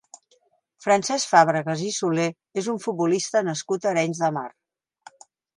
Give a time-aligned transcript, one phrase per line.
[0.85, 2.27] Francesc Fàbregas i Soler
[2.63, 4.47] és un futbolista nascut a Arenys de Mar.